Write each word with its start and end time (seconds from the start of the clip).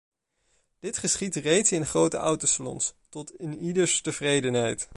Dit 0.79 0.97
geschiedt 0.97 1.35
reeds 1.35 1.71
in 1.71 1.85
grote 1.85 2.17
autosalons, 2.17 2.93
tot 3.09 3.39
eenieders 3.39 4.01
tevredenheid. 4.01 4.89